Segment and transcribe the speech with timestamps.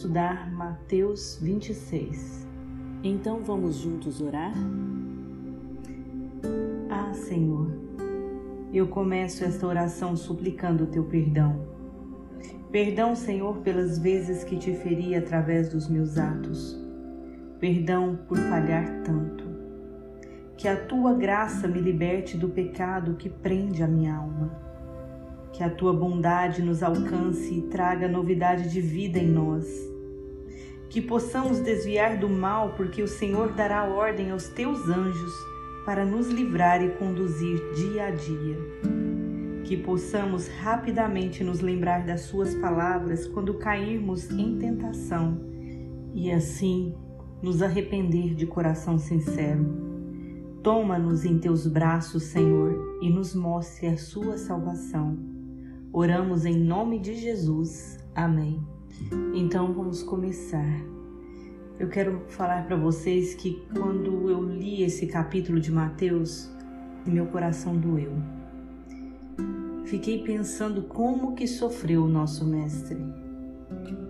[0.00, 2.48] estudar Mateus 26.
[3.04, 4.54] Então vamos juntos orar?
[6.88, 7.70] Ah, Senhor,
[8.72, 11.66] eu começo esta oração suplicando o teu perdão.
[12.72, 16.82] Perdão, Senhor, pelas vezes que te feri através dos meus atos.
[17.58, 19.44] Perdão por falhar tanto.
[20.56, 24.70] Que a tua graça me liberte do pecado que prende a minha alma
[25.52, 29.89] que a tua bondade nos alcance e traga novidade de vida em nós.
[30.90, 35.32] Que possamos desviar do mal, porque o Senhor dará ordem aos teus anjos
[35.86, 38.58] para nos livrar e conduzir dia a dia.
[39.64, 45.40] Que possamos rapidamente nos lembrar das Suas palavras quando cairmos em tentação
[46.12, 46.94] e assim
[47.42, 49.64] nos arrepender de coração sincero.
[50.62, 55.18] Toma-nos em teus braços, Senhor, e nos mostre a Sua salvação.
[55.92, 57.96] Oramos em nome de Jesus.
[58.14, 58.60] Amém.
[59.34, 60.68] Então vamos começar.
[61.78, 66.50] Eu quero falar para vocês que quando eu li esse capítulo de Mateus,
[67.06, 68.12] meu coração doeu.
[69.84, 72.98] Fiquei pensando como que sofreu o nosso mestre.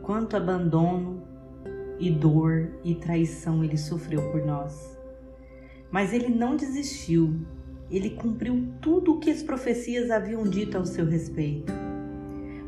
[0.03, 1.23] Quanto abandono
[1.99, 4.99] e dor e traição ele sofreu por nós.
[5.91, 7.39] Mas ele não desistiu
[7.91, 11.73] ele cumpriu tudo o que as profecias haviam dito ao seu respeito.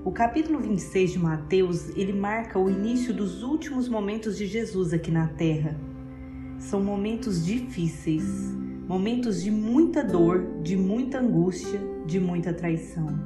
[0.05, 5.11] O capítulo 26 de Mateus, ele marca o início dos últimos momentos de Jesus aqui
[5.11, 5.77] na terra.
[6.59, 8.25] São momentos difíceis,
[8.87, 13.19] momentos de muita dor, de muita angústia, de muita traição.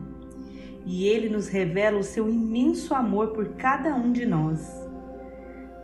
[0.84, 4.70] E ele nos revela o seu imenso amor por cada um de nós.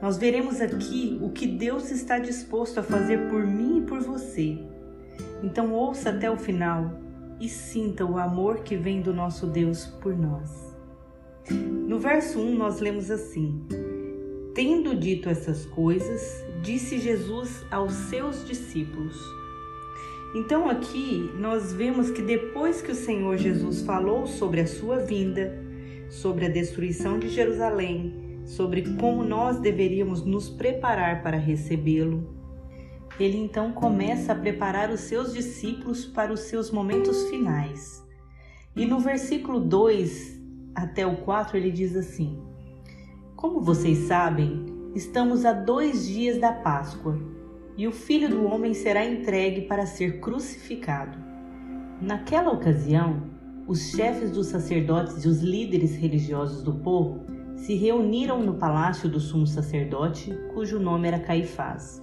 [0.01, 4.59] Nós veremos aqui o que Deus está disposto a fazer por mim e por você
[5.43, 6.93] então ouça até o final
[7.41, 10.72] e sinta o amor que vem do nosso Deus por nós.
[11.51, 13.63] No verso 1 nós lemos assim:
[14.55, 19.19] Tendo dito essas coisas, disse Jesus aos seus discípulos.
[20.35, 25.59] Então aqui nós vemos que depois que o Senhor Jesus falou sobre a sua vinda,
[26.09, 32.35] sobre a destruição de Jerusalém, sobre como nós deveríamos nos preparar para recebê-lo,
[33.21, 38.03] ele então começa a preparar os seus discípulos para os seus momentos finais.
[38.75, 40.42] E no versículo 2
[40.75, 42.43] até o 4 ele diz assim:
[43.37, 47.19] Como vocês sabem, estamos a dois dias da Páscoa
[47.77, 51.19] e o filho do homem será entregue para ser crucificado.
[52.01, 53.23] Naquela ocasião,
[53.67, 57.25] os chefes dos sacerdotes e os líderes religiosos do povo
[57.57, 62.03] se reuniram no palácio do sumo sacerdote, cujo nome era Caifás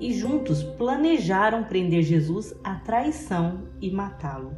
[0.00, 4.52] e juntos planejaram prender Jesus à traição e matá-lo.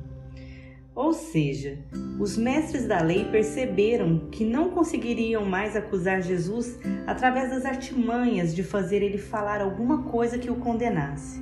[0.97, 1.79] Ou seja,
[2.19, 8.63] os mestres da lei perceberam que não conseguiriam mais acusar Jesus através das artimanhas de
[8.63, 11.39] fazer ele falar alguma coisa que o condenasse.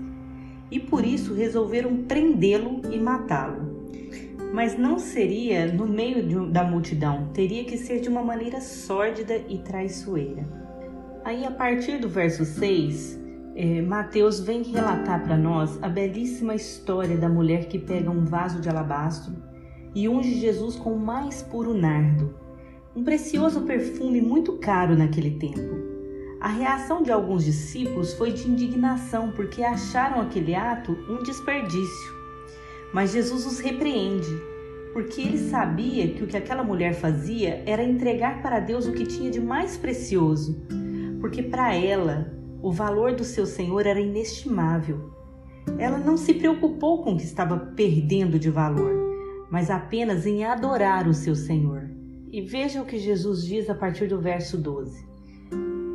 [0.73, 3.93] E por isso resolveram prendê-lo e matá-lo.
[4.53, 9.41] Mas não seria no meio de, da multidão, teria que ser de uma maneira sórdida
[9.49, 10.45] e traiçoeira.
[11.25, 13.24] Aí, a partir do verso 6,
[13.55, 18.61] é, Mateus vem relatar para nós a belíssima história da mulher que pega um vaso
[18.61, 19.33] de alabastro
[19.95, 22.35] e unge Jesus com o mais puro nardo,
[22.97, 25.95] um precioso perfume muito caro naquele tempo.
[26.41, 32.15] A reação de alguns discípulos foi de indignação porque acharam aquele ato um desperdício.
[32.93, 34.29] Mas Jesus os repreende,
[34.93, 39.07] porque ele sabia que o que aquela mulher fazia era entregar para Deus o que
[39.07, 40.61] tinha de mais precioso,
[41.21, 45.11] porque para ela o valor do seu senhor era inestimável.
[45.79, 48.91] Ela não se preocupou com o que estava perdendo de valor,
[49.51, 51.91] mas apenas em adorar o seu senhor.
[52.33, 55.07] E veja o que Jesus diz a partir do verso 12.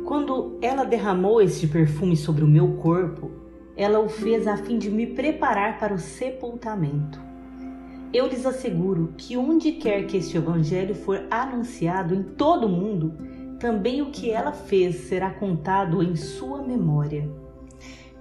[0.06, 3.32] Quando ela derramou este perfume sobre o meu corpo,
[3.76, 7.20] ela o fez a fim de me preparar para o sepultamento.
[8.12, 13.16] Eu lhes asseguro que onde quer que este evangelho for anunciado em todo o mundo,
[13.60, 17.30] também o que ela fez será contado em sua memória.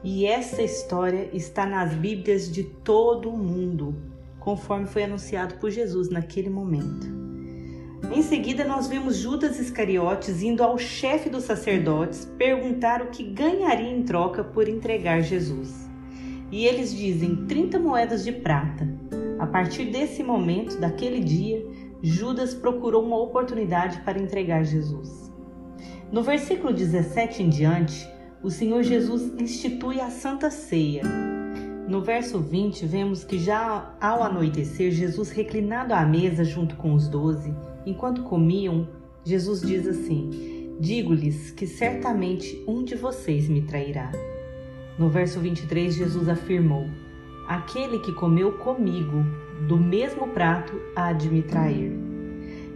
[0.04, 3.96] E essa história está nas Bíblias de todo o mundo,
[4.38, 7.08] conforme foi anunciado por Jesus naquele momento.
[8.14, 13.90] Em seguida, nós vemos Judas Iscariotes indo ao chefe dos sacerdotes perguntar o que ganharia
[13.92, 15.88] em troca por entregar Jesus.
[16.52, 18.88] E eles dizem 30 moedas de prata.
[19.38, 21.66] A partir desse momento, daquele dia,
[22.02, 25.29] Judas procurou uma oportunidade para entregar Jesus.
[26.12, 28.10] No versículo 17 em diante,
[28.42, 31.04] o Senhor Jesus institui a Santa Ceia.
[31.88, 37.08] No verso 20, vemos que já ao anoitecer, Jesus reclinado à mesa junto com os
[37.08, 37.54] doze,
[37.86, 38.88] enquanto comiam,
[39.24, 44.12] Jesus diz assim: Digo-lhes que certamente um de vocês me trairá.
[44.98, 46.88] No verso 23, Jesus afirmou:
[47.48, 49.24] Aquele que comeu comigo
[49.68, 52.09] do mesmo prato há de me trair.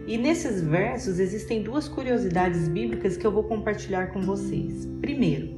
[0.06, 4.86] E nesses versos existem duas curiosidades bíblicas que eu vou compartilhar com vocês.
[5.00, 5.50] Primeiro,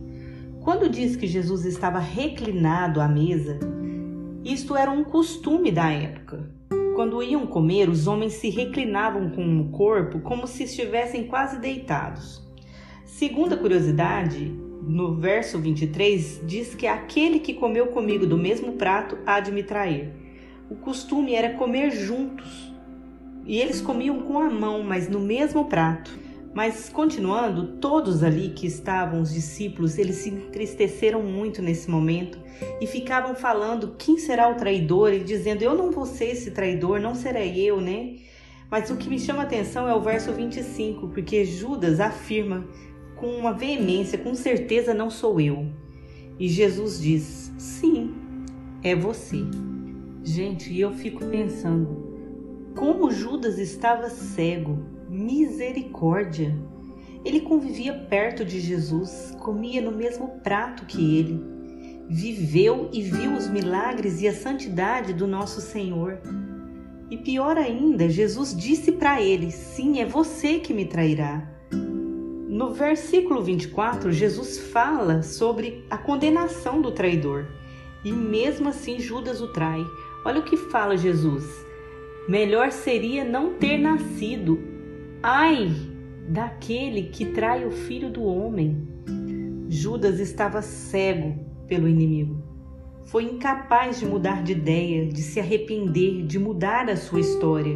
[0.61, 3.59] quando diz que Jesus estava reclinado à mesa,
[4.43, 6.47] isto era um costume da época.
[6.95, 12.43] Quando iam comer, os homens se reclinavam com o corpo como se estivessem quase deitados.
[13.03, 14.45] Segunda curiosidade,
[14.83, 19.63] no verso 23, diz que aquele que comeu comigo do mesmo prato há de me
[19.63, 20.13] trair.
[20.69, 22.74] O costume era comer juntos.
[23.45, 26.11] E eles comiam com a mão, mas no mesmo prato.
[26.53, 32.39] Mas continuando, todos ali que estavam, os discípulos, eles se entristeceram muito nesse momento
[32.79, 37.01] e ficavam falando quem será o traidor e dizendo: Eu não vou ser esse traidor,
[37.01, 38.15] não serei eu, né?
[38.71, 42.65] Mas o que me chama a atenção é o verso 25, porque Judas afirma
[43.17, 45.67] com uma veemência, com certeza não sou eu.
[46.39, 48.13] E Jesus diz: Sim,
[48.81, 49.43] é você.
[50.23, 52.14] Gente, eu fico pensando,
[52.75, 54.77] como Judas estava cego
[55.09, 56.55] misericórdia.
[57.23, 61.41] Ele convivia perto de Jesus, comia no mesmo prato que ele,
[62.07, 66.19] viveu e viu os milagres e a santidade do nosso Senhor.
[67.09, 71.49] E pior ainda, Jesus disse para ele: Sim, é você que me trairá.
[71.71, 77.47] No versículo 24, Jesus fala sobre a condenação do traidor.
[78.03, 79.83] E mesmo assim Judas o trai.
[80.23, 81.64] Olha o que fala Jesus.
[82.27, 84.75] Melhor seria não ter nascido
[85.27, 85.71] Ai
[86.27, 88.87] daquele que trai o filho do homem.
[89.67, 91.35] Judas estava cego
[91.67, 92.43] pelo inimigo.
[93.05, 97.75] Foi incapaz de mudar de ideia, de se arrepender, de mudar a sua história.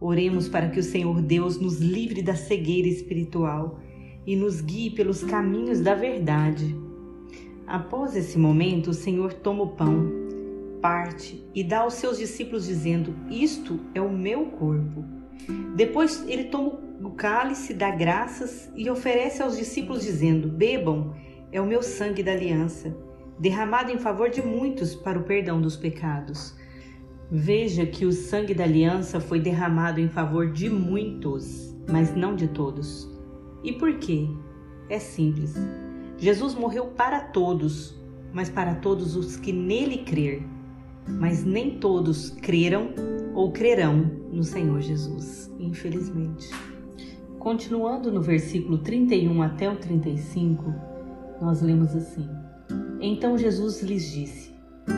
[0.00, 3.78] Oremos para que o Senhor Deus nos livre da cegueira espiritual
[4.26, 6.74] e nos guie pelos caminhos da verdade.
[7.68, 10.10] Após esse momento, o Senhor toma o pão,
[10.80, 15.18] parte e dá aos seus discípulos, dizendo: Isto é o meu corpo
[15.74, 21.14] depois ele toma o cálice, dá graças e oferece aos discípulos, dizendo: Bebam,
[21.52, 22.96] é o meu sangue da aliança,
[23.38, 26.56] derramado em favor de muitos para o perdão dos pecados.
[27.30, 32.48] Veja que o sangue da aliança foi derramado em favor de muitos, mas não de
[32.48, 33.08] todos.
[33.62, 34.28] E por quê?
[34.88, 35.54] É simples.
[36.16, 37.94] Jesus morreu para todos,
[38.32, 40.42] mas para todos os que nele crer.
[41.18, 42.90] Mas nem todos creram
[43.34, 46.50] ou crerão no Senhor Jesus, infelizmente.
[47.38, 50.74] Continuando no versículo 31 até o 35,
[51.40, 52.28] nós lemos assim:
[53.00, 54.52] Então Jesus lhes disse: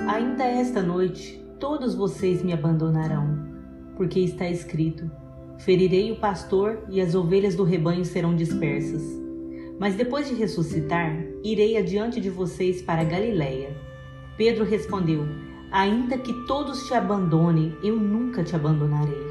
[0.09, 3.47] Ainda esta noite todos vocês me abandonarão,
[3.97, 5.11] porque está escrito:
[5.59, 9.03] Ferirei o pastor e as ovelhas do rebanho serão dispersas.
[9.79, 13.77] Mas depois de ressuscitar, irei adiante de vocês para Galiléia.
[14.37, 15.27] Pedro respondeu:
[15.71, 19.23] Ainda que todos te abandonem, eu nunca te abandonarei.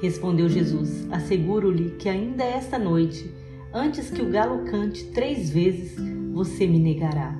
[0.00, 3.28] Respondeu Jesus: Asseguro-lhe que ainda esta noite,
[3.74, 5.96] antes que o galo cante três vezes,
[6.32, 7.36] você me negará.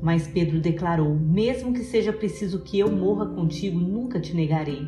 [0.00, 4.86] Mas Pedro declarou: Mesmo que seja preciso que eu morra contigo, nunca te negarei.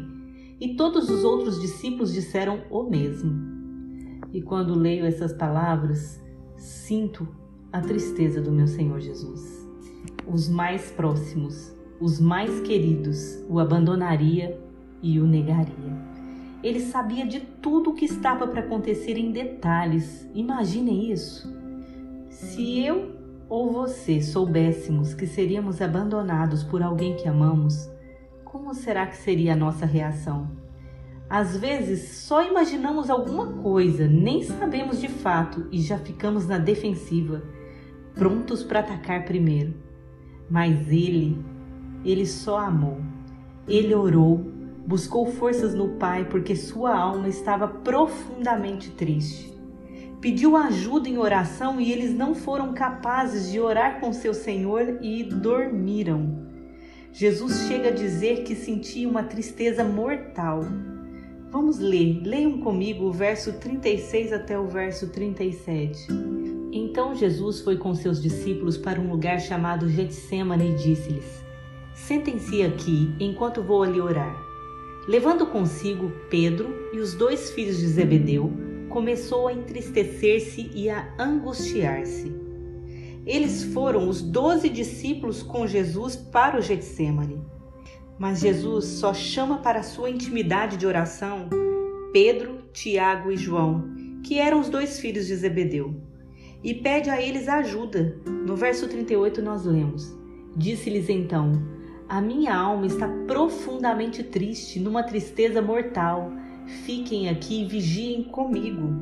[0.61, 3.35] E todos os outros discípulos disseram o mesmo.
[4.33, 6.23] E quando leio essas palavras,
[6.57, 7.27] sinto
[7.73, 9.67] a tristeza do meu Senhor Jesus.
[10.27, 14.61] Os mais próximos os mais queridos o abandonaria
[15.03, 15.97] e o negaria.
[16.63, 20.29] Ele sabia de tudo o que estava para acontecer em detalhes.
[20.35, 21.55] Imaginem isso.
[22.29, 23.15] Se eu
[23.49, 27.89] ou você soubéssemos que seríamos abandonados por alguém que amamos,
[28.45, 30.51] como será que seria a nossa reação?
[31.29, 37.43] Às vezes só imaginamos alguma coisa, nem sabemos de fato e já ficamos na defensiva,
[38.15, 39.75] prontos para atacar primeiro.
[40.49, 41.45] Mas ele
[42.11, 42.99] ele só amou.
[43.67, 44.39] Ele orou,
[44.87, 49.53] buscou forças no Pai porque sua alma estava profundamente triste.
[50.21, 55.23] Pediu ajuda em oração e eles não foram capazes de orar com seu Senhor e
[55.25, 56.47] dormiram.
[57.13, 60.65] Jesus chega a dizer que sentia uma tristeza mortal.
[61.51, 66.09] Vamos ler, leiam comigo o verso 36 até o verso 37.
[66.73, 71.46] Então Jesus foi com seus discípulos para um lugar chamado Getsemane e disse-lhes:
[71.97, 74.37] Sentem-se aqui enquanto vou ali orar.
[75.09, 78.53] Levando consigo Pedro e os dois filhos de Zebedeu,
[78.91, 82.33] começou a entristecer-se e a angustiar-se.
[83.25, 87.41] Eles foram os doze discípulos com Jesus para o Getsemane.
[88.19, 91.49] Mas Jesus só chama para sua intimidade de oração
[92.13, 95.95] Pedro, Tiago e João, que eram os dois filhos de Zebedeu,
[96.63, 98.19] e pede a eles ajuda.
[98.27, 100.15] No verso 38 nós lemos:
[100.57, 101.76] Disse-lhes então:
[102.09, 106.31] A minha alma está profundamente triste, numa tristeza mortal.
[106.85, 108.95] Fiquem aqui e vigiem comigo.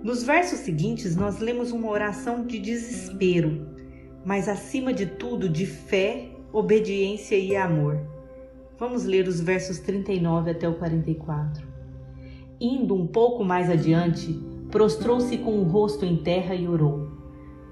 [0.00, 3.66] Nos versos seguintes, nós lemos uma oração de desespero,
[4.24, 8.00] mas acima de tudo de fé, obediência e amor.
[8.78, 11.66] Vamos ler os versos 39 até o 44.
[12.60, 14.40] Indo um pouco mais adiante,
[14.70, 17.08] prostrou-se com o rosto em terra e orou: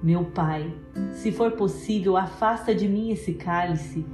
[0.02, 0.74] Meu pai,
[1.12, 4.04] se for possível, afasta de mim esse cálice.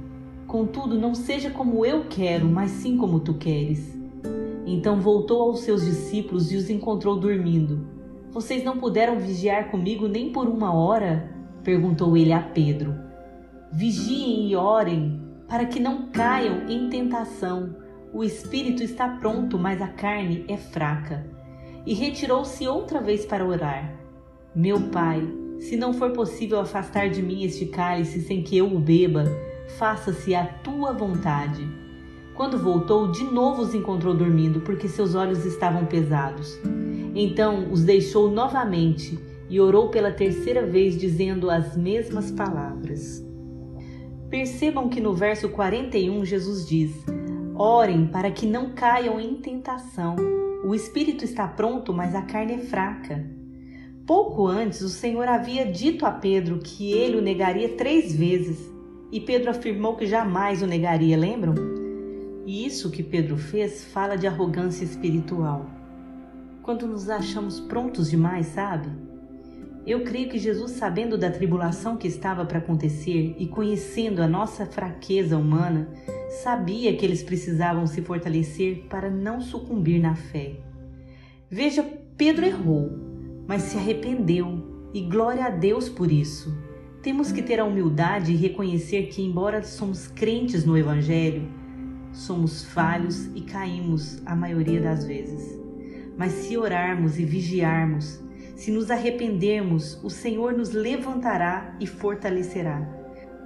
[0.49, 3.95] Contudo, não seja como eu quero, mas sim como tu queres.
[4.65, 7.87] Então voltou aos seus discípulos e os encontrou dormindo.
[8.31, 11.31] Vocês não puderam vigiar comigo nem por uma hora?
[11.63, 12.95] perguntou ele a Pedro.
[13.71, 17.75] Vigiem e orem, para que não caiam em tentação.
[18.11, 21.27] O espírito está pronto, mas a carne é fraca.
[21.85, 23.99] E retirou-se outra vez para orar.
[24.55, 25.21] Meu pai,
[25.59, 29.25] se não for possível afastar de mim este cálice sem que eu o beba,
[29.77, 31.67] faça-se a tua vontade.
[32.33, 36.57] Quando voltou, de novo os encontrou dormindo, porque seus olhos estavam pesados.
[37.13, 43.25] Então os deixou novamente e orou pela terceira vez, dizendo as mesmas palavras.
[44.29, 46.91] Percebam que no verso 41 Jesus diz:
[47.55, 50.15] Orem para que não caiam em tentação.
[50.63, 53.25] O espírito está pronto, mas a carne é fraca.
[54.05, 58.71] Pouco antes, o Senhor havia dito a Pedro que ele o negaria três vezes,
[59.11, 61.55] e Pedro afirmou que jamais o negaria, lembram?
[62.45, 65.65] E isso que Pedro fez fala de arrogância espiritual.
[66.61, 68.89] Quando nos achamos prontos demais, sabe?
[69.85, 74.65] Eu creio que Jesus, sabendo da tribulação que estava para acontecer e conhecendo a nossa
[74.65, 75.89] fraqueza humana,
[76.43, 80.57] sabia que eles precisavam se fortalecer para não sucumbir na fé.
[81.49, 81.83] Veja,
[82.15, 82.91] Pedro errou,
[83.47, 86.55] mas se arrependeu e glória a Deus por isso.
[87.01, 91.47] Temos que ter a humildade e reconhecer que, embora somos crentes no Evangelho,
[92.11, 95.57] somos falhos e caímos a maioria das vezes.
[96.17, 98.21] Mas se orarmos e vigiarmos,
[98.53, 102.85] se nos arrependermos, o Senhor nos levantará e fortalecerá.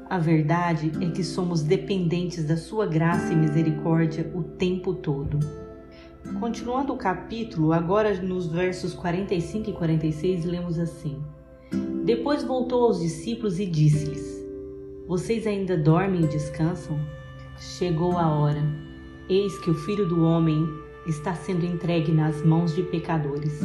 [0.10, 5.38] A verdade é que somos dependentes da Sua graça e misericórdia o tempo todo.
[6.40, 11.22] Continuando o capítulo, agora nos versos 45 e 46, lemos assim:
[12.04, 14.46] Depois voltou aos discípulos e disse-lhes:
[15.08, 17.00] Vocês ainda dormem e descansam?
[17.58, 18.62] Chegou a hora.
[19.30, 20.68] Eis que o filho do homem
[21.08, 23.62] está sendo entregue nas mãos de pecadores.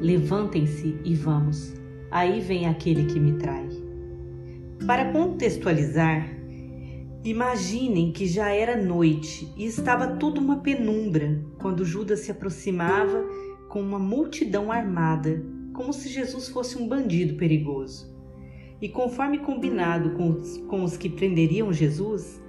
[0.00, 1.74] Levantem-se e vamos.
[2.10, 3.68] Aí vem aquele que me trai.
[4.86, 6.30] Para contextualizar,
[7.22, 13.22] imaginem que já era noite e estava tudo uma penumbra quando Judas se aproximava
[13.68, 15.44] com uma multidão armada,
[15.76, 18.12] como se Jesus fosse um bandido perigoso.
[18.80, 22.42] E conforme combinado com os, com os que prenderiam Jesus,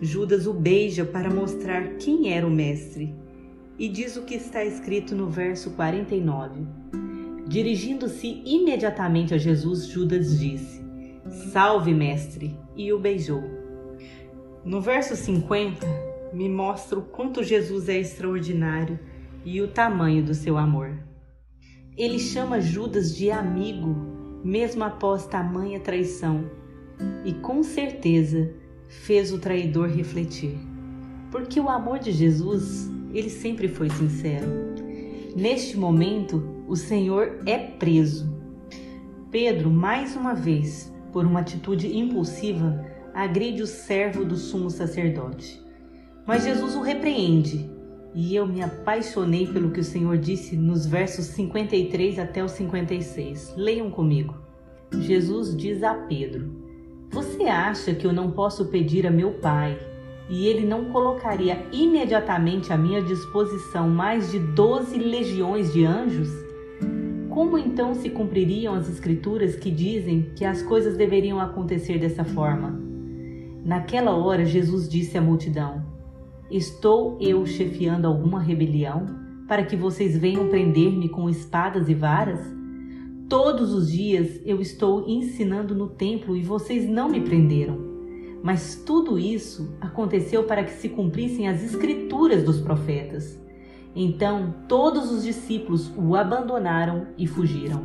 [0.00, 3.14] Judas o beija para mostrar quem era o Mestre
[3.78, 6.66] e diz o que está escrito no verso 49.
[7.46, 10.82] Dirigindo-se imediatamente a Jesus, Judas disse:
[11.52, 12.58] Salve, mestre!
[12.76, 13.42] e o beijou.
[14.64, 15.86] No verso 50,
[16.32, 18.98] me mostra o quanto Jesus é extraordinário
[19.44, 21.09] e o tamanho do seu amor.
[21.96, 23.94] Ele chama Judas de amigo,
[24.44, 26.44] mesmo após tamanha traição,
[27.24, 28.52] e com certeza
[28.88, 30.58] fez o traidor refletir.
[31.30, 34.46] Porque o amor de Jesus ele sempre foi sincero.
[35.36, 38.32] Neste momento, o Senhor é preso.
[39.30, 45.60] Pedro, mais uma vez, por uma atitude impulsiva, agride o servo do sumo sacerdote.
[46.26, 47.70] Mas Jesus o repreende,
[48.14, 53.54] e eu me apaixonei pelo que o Senhor disse nos versos 53 até o 56.
[53.56, 54.34] Leiam comigo.
[54.92, 56.50] Jesus diz a Pedro:
[57.10, 59.78] Você acha que eu não posso pedir a meu Pai
[60.28, 66.30] e ele não colocaria imediatamente à minha disposição mais de doze legiões de anjos?
[67.28, 72.80] Como então se cumpririam as Escrituras que dizem que as coisas deveriam acontecer dessa forma?
[73.64, 75.89] Naquela hora, Jesus disse à multidão:
[76.50, 79.06] Estou eu chefiando alguma rebelião
[79.46, 82.40] para que vocês venham prender-me com espadas e varas?
[83.28, 87.78] Todos os dias eu estou ensinando no templo e vocês não me prenderam.
[88.42, 93.40] Mas tudo isso aconteceu para que se cumprissem as escrituras dos profetas.
[93.94, 97.80] Então todos os discípulos o abandonaram e fugiram.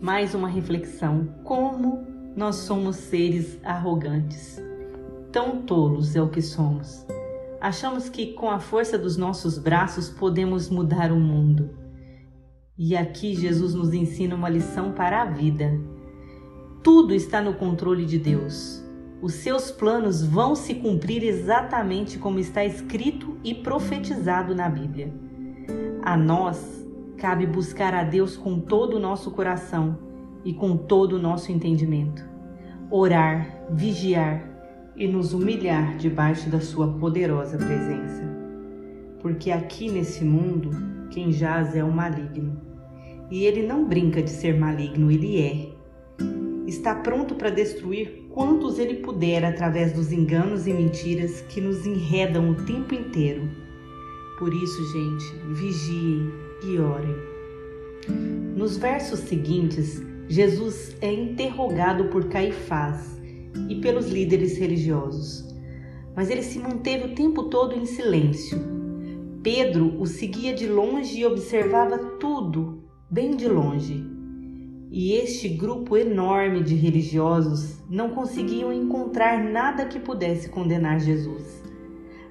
[0.00, 4.62] Mais uma reflexão: como nós somos seres arrogantes.
[5.32, 7.04] Tão tolos é o que somos.
[7.64, 11.70] Achamos que com a força dos nossos braços podemos mudar o mundo.
[12.76, 15.72] E aqui Jesus nos ensina uma lição para a vida.
[16.82, 18.84] Tudo está no controle de Deus.
[19.22, 25.10] Os seus planos vão se cumprir exatamente como está escrito e profetizado na Bíblia.
[26.02, 29.98] A nós cabe buscar a Deus com todo o nosso coração
[30.44, 32.22] e com todo o nosso entendimento.
[32.90, 34.53] Orar, vigiar
[34.96, 38.22] e nos humilhar debaixo da Sua poderosa presença.
[39.20, 40.70] Porque aqui nesse mundo,
[41.10, 42.60] quem jaz é o maligno.
[43.30, 45.68] E ele não brinca de ser maligno, ele é.
[46.66, 52.50] Está pronto para destruir quantos ele puder através dos enganos e mentiras que nos enredam
[52.50, 53.48] o tempo inteiro.
[54.38, 56.30] Por isso, gente, vigiem
[56.64, 57.14] e orem.
[58.56, 63.14] Nos versos seguintes, Jesus é interrogado por Caifás
[63.68, 65.54] e pelos líderes religiosos,
[66.14, 68.58] mas ele se manteve o tempo todo em silêncio.
[69.42, 74.04] Pedro o seguia de longe e observava tudo, bem de longe.
[74.90, 81.62] E este grupo enorme de religiosos não conseguiam encontrar nada que pudesse condenar Jesus.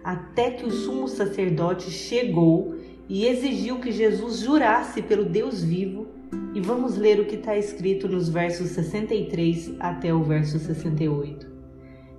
[0.04, 2.76] Até que o sumo sacerdote chegou
[3.08, 6.08] e exigiu que Jesus jurasse pelo Deus vivo
[6.54, 11.48] e vamos ler o que está escrito nos versos 63 até o verso 68.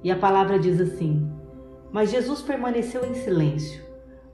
[0.02, 1.26] E a palavra diz assim:
[1.92, 3.82] Mas Jesus permaneceu em silêncio.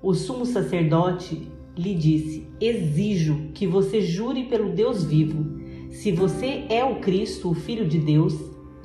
[0.02, 5.60] O sumo sacerdote lhe disse: Exijo que você jure pelo Deus vivo.
[5.90, 8.34] Se você é o Cristo, o Filho de Deus,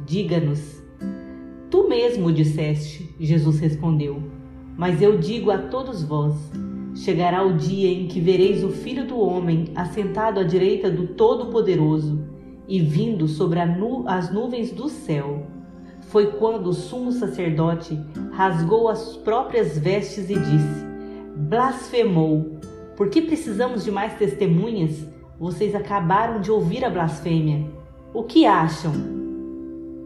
[0.06, 0.84] diga-nos.
[1.70, 4.22] Tu mesmo disseste, Jesus respondeu.
[4.78, 6.36] Mas eu digo a todos vós
[6.96, 12.24] Chegará o dia em que vereis o Filho do Homem assentado à direita do Todo-Poderoso
[12.68, 15.46] e vindo sobre nu as nuvens do céu.
[16.04, 18.00] Foi quando o sumo sacerdote
[18.32, 20.86] rasgou as próprias vestes e disse:
[21.36, 22.60] Blasfemou!
[22.96, 25.06] Por que precisamos de mais testemunhas?
[25.38, 27.66] Vocês acabaram de ouvir a blasfêmia.
[28.14, 28.94] O que acham?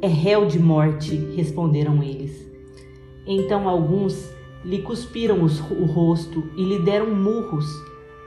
[0.02, 2.50] É réu de morte, responderam eles.
[3.28, 4.28] Então alguns
[4.64, 7.66] lhe cuspiram o rosto e lhe deram murros.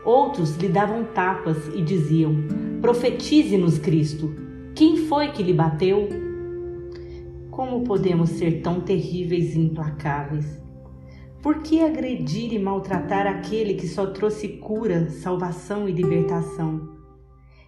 [0.05, 2.35] Outros lhe davam tapas e diziam:
[2.81, 4.35] Profetize-nos, Cristo.
[4.75, 6.09] Quem foi que lhe bateu?
[7.51, 10.61] Como podemos ser tão terríveis e implacáveis?
[11.42, 16.88] Por que agredir e maltratar aquele que só trouxe cura, salvação e libertação?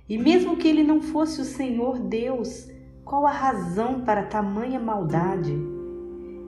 [0.09, 2.69] E mesmo que ele não fosse o Senhor Deus,
[3.05, 5.55] qual a razão para tamanha maldade?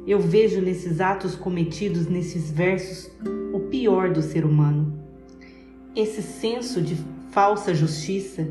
[0.07, 3.11] Eu vejo nesses atos cometidos nesses versos
[3.53, 5.03] o pior do ser humano.
[5.97, 6.97] Esse senso de
[7.33, 8.47] falsa justiça,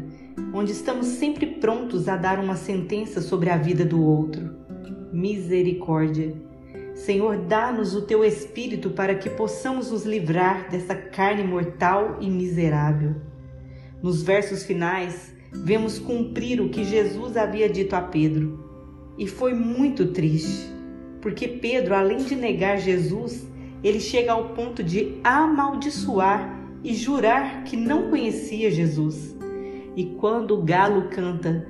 [0.53, 4.53] onde estamos sempre prontos a dar uma sentença sobre a vida do outro.
[5.13, 6.35] Misericórdia.
[6.93, 13.15] Senhor, dá-nos o teu espírito para que possamos nos livrar dessa carne mortal e miserável.
[14.03, 18.59] Nos versos finais, vemos cumprir o que Jesus havia dito a Pedro.
[19.17, 20.74] E foi muito triste
[21.25, 23.49] porque Pedro, além de negar Jesus,
[23.83, 29.35] ele chega ao ponto de amaldiçoar e jurar que não conhecia Jesus.
[29.95, 31.67] E quando o galo canta,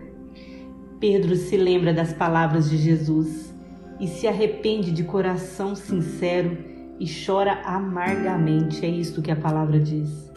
[0.99, 3.55] Pedro se lembra das palavras de Jesus
[3.97, 6.57] e se arrepende de coração sincero
[6.99, 8.85] e chora amargamente.
[8.85, 10.33] É isto que a palavra diz.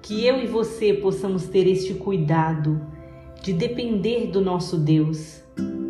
[0.00, 2.80] Que eu e você possamos ter este cuidado
[3.42, 5.44] de depender do nosso Deus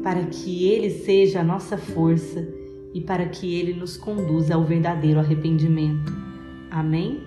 [0.06, 2.48] para que Ele seja a nossa força
[2.94, 6.12] e para que Ele nos conduza ao verdadeiro arrependimento.
[6.70, 7.25] Amém?